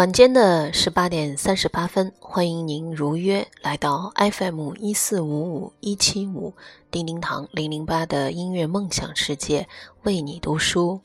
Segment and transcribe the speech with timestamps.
[0.00, 6.54] 晚间的十八点三十八分，欢迎您如约来到 FM 一四五五一七五
[6.90, 9.68] 叮叮堂零零八的音乐梦想世界，
[10.04, 11.02] 为你读书。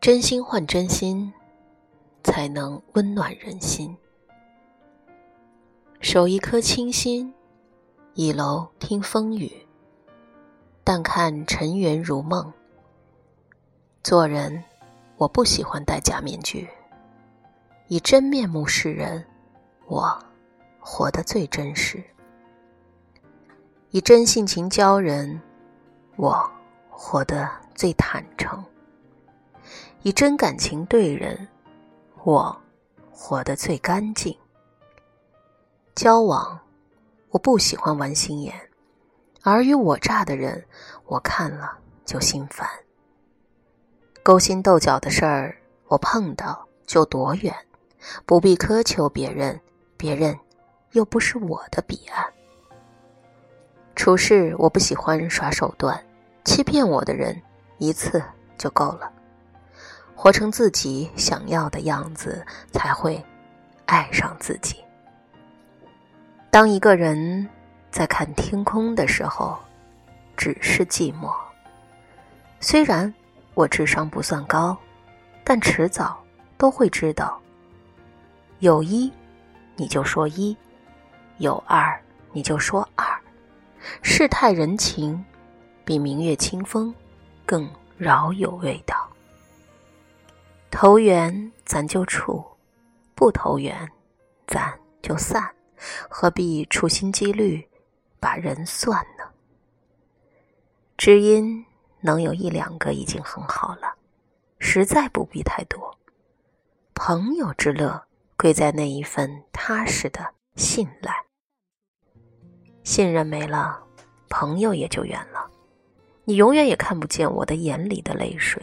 [0.00, 1.32] 真心换真心，
[2.24, 3.96] 才能温暖人心。
[6.00, 7.32] 守一颗清心，
[8.14, 9.52] 倚楼听风雨。
[10.82, 12.52] 但看尘缘如梦。
[14.08, 14.62] 做人，
[15.16, 16.68] 我不喜欢戴假面具，
[17.88, 19.26] 以真面目示人，
[19.86, 20.16] 我
[20.78, 21.98] 活得最真实；
[23.90, 25.42] 以真性情交人，
[26.14, 26.48] 我
[26.88, 28.62] 活得最坦诚；
[30.02, 31.48] 以真感情对人，
[32.22, 32.56] 我
[33.10, 34.32] 活得最干净。
[35.96, 36.56] 交往，
[37.30, 38.54] 我不喜欢玩心眼，
[39.42, 40.64] 尔虞我诈的人，
[41.06, 42.68] 我看了就心烦。
[44.26, 47.54] 勾心斗角的事儿，我碰到就躲远，
[48.24, 49.60] 不必苛求别人，
[49.96, 50.36] 别人
[50.90, 52.26] 又不是我的彼岸。
[53.94, 56.04] 处事我不喜欢耍手段，
[56.44, 57.40] 欺骗我的人
[57.78, 58.20] 一次
[58.58, 59.08] 就够了。
[60.16, 63.24] 活成自己想要的样子，才会
[63.84, 64.74] 爱上自己。
[66.50, 67.48] 当一个人
[67.92, 69.56] 在看天空的时候，
[70.36, 71.32] 只是寂寞。
[72.58, 73.14] 虽然。
[73.56, 74.76] 我智商不算高，
[75.42, 76.22] 但迟早
[76.58, 77.40] 都会知道。
[78.58, 79.10] 有一，
[79.76, 80.54] 你就说一；
[81.38, 81.98] 有二，
[82.32, 83.06] 你就说二。
[84.02, 85.24] 世态人情，
[85.86, 86.94] 比明月清风
[87.46, 87.66] 更
[87.96, 89.08] 饶有味道。
[90.70, 92.44] 投缘咱就处，
[93.14, 93.90] 不投缘
[94.46, 95.50] 咱就散，
[96.10, 97.66] 何必处心积虑
[98.20, 99.24] 把人算呢？
[100.98, 101.65] 知音。
[102.06, 103.96] 能有一两个已经很好了，
[104.60, 105.98] 实在不必太多。
[106.94, 108.04] 朋友之乐，
[108.36, 111.12] 贵在那一份踏实的信赖。
[112.84, 113.82] 信任没了，
[114.28, 115.50] 朋友也就远了。
[116.24, 118.62] 你永远也看不见我的眼里的泪水。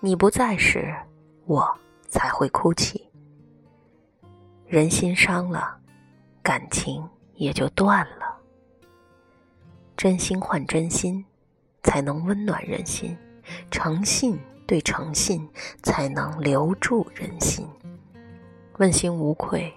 [0.00, 0.94] 你不在时，
[1.46, 1.78] 我
[2.08, 3.10] 才会哭泣。
[4.66, 5.78] 人心伤了，
[6.42, 8.36] 感情也就断了。
[9.96, 11.24] 真心换真心。
[11.82, 13.16] 才能温暖人心，
[13.70, 15.48] 诚信对诚信，
[15.82, 17.66] 才能留住人心。
[18.78, 19.72] 问心无愧，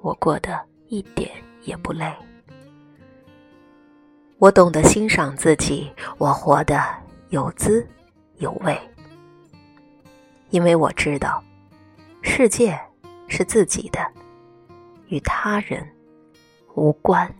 [0.00, 1.30] 我过得一点
[1.62, 2.12] 也不累。
[4.38, 6.82] 我懂得欣赏自己，我活得
[7.28, 7.86] 有滋
[8.36, 8.78] 有味。
[10.48, 11.42] 因为我知道，
[12.22, 12.80] 世界
[13.28, 14.00] 是自己的，
[15.08, 15.86] 与他人
[16.74, 17.32] 无关。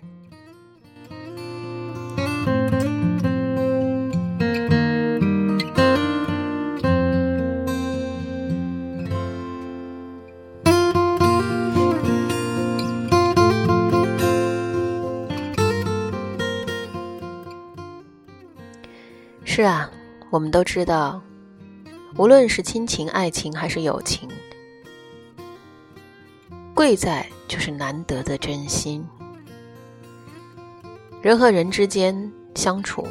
[19.60, 19.90] 是啊，
[20.30, 21.20] 我们都知道，
[22.16, 24.26] 无论是亲情、爱情还是友情，
[26.74, 29.06] 贵在就是难得的真心。
[31.20, 33.06] 人和人之间相处，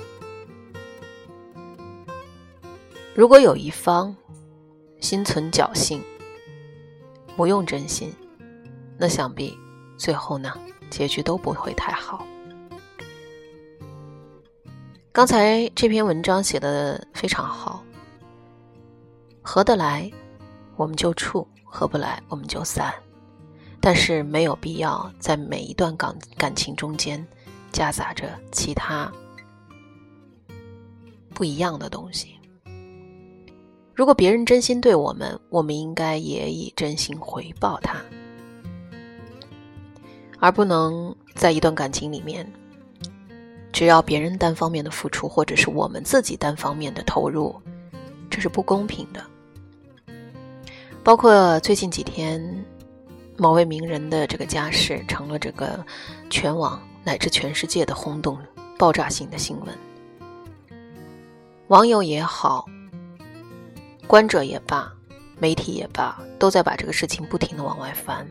[3.14, 4.16] 如果有一方
[5.00, 6.02] 心存侥幸，
[7.38, 8.12] 不用真心，
[8.98, 9.56] 那想必
[10.00, 10.52] 最后呢，
[10.90, 12.26] 结局都不会太好。
[15.20, 17.84] 刚才这篇文章写的非常好，
[19.42, 20.10] 合得来
[20.78, 22.94] 我们就处，合不来我们就散，
[23.82, 27.28] 但是没有必要在每一段感感情中间
[27.70, 29.12] 夹杂着其他
[31.34, 32.40] 不一样的东西。
[33.94, 37.98] 如果别人真心对我们，我们应该也以真心回报他，
[40.40, 42.50] 而不能在一段感情里面。
[43.80, 47.56] 只要别人单方面的付出，或者是我们自己单方面的投入，
[48.30, 49.24] 这是不公平的。
[51.02, 52.44] 包括最近几天，
[53.38, 55.82] 某位名人的这个家世成了这个
[56.30, 58.38] 全网乃至全世界的轰动、
[58.78, 59.74] 爆炸性的新闻。
[61.70, 62.66] 网友也好，
[64.08, 64.92] 观者也罢，
[65.38, 68.28] 媒体也罢，都在把这个事情不停的往外翻。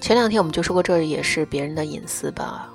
[0.00, 2.70] 前两天我们就说过，这也是别人的隐私吧。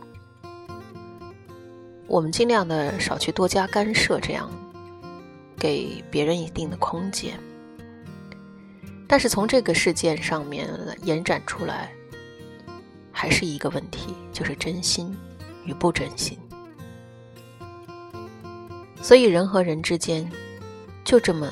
[2.08, 4.50] 我们尽量的少去多加干涉，这样
[5.58, 7.38] 给别人一定的空间。
[9.08, 10.70] 但是从这个事件上面
[11.04, 11.92] 延展出来，
[13.12, 15.16] 还是一个问题，就是真心
[15.66, 16.38] 与不真心。
[19.02, 20.30] 所以人和人之间，
[21.04, 21.52] 就这么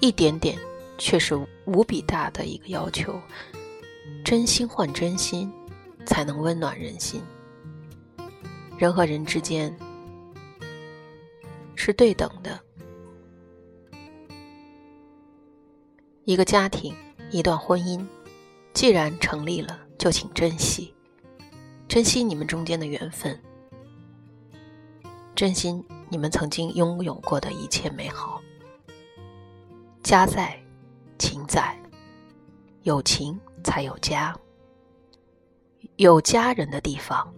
[0.00, 0.58] 一点点，
[0.98, 3.18] 却是无比大的一个要求。
[4.24, 5.50] 真心换真心，
[6.04, 7.22] 才能温暖人心。
[8.78, 9.76] 人和人之间
[11.74, 12.60] 是对等的，
[16.22, 16.94] 一个家庭，
[17.32, 18.06] 一段婚姻，
[18.72, 20.94] 既然成立了，就请珍惜，
[21.88, 23.42] 珍惜你们中间的缘分，
[25.34, 28.40] 珍惜你们曾经拥有过的一切美好。
[30.04, 30.56] 家在，
[31.18, 31.76] 情在，
[32.84, 34.38] 有情才有家，
[35.96, 37.34] 有家人的地方。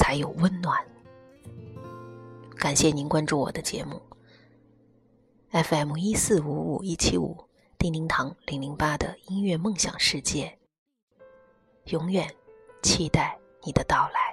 [0.00, 0.82] 才有温暖。
[2.56, 4.00] 感谢您关注我的节目
[5.50, 7.36] ，FM 一四五五一七五，
[7.76, 10.58] 叮叮堂零零八的音乐梦想世界，
[11.84, 12.34] 永远
[12.82, 14.29] 期待你的到来。